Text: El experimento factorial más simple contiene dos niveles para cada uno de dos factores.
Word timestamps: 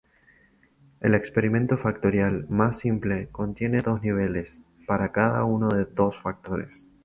El 0.99 1.13
experimento 1.13 1.77
factorial 1.77 2.47
más 2.49 2.79
simple 2.79 3.27
contiene 3.31 3.83
dos 3.83 4.01
niveles 4.01 4.63
para 4.87 5.11
cada 5.11 5.43
uno 5.45 5.69
de 5.69 5.85
dos 5.85 6.17
factores. 6.19 6.87